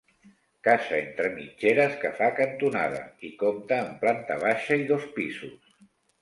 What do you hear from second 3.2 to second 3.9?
i compta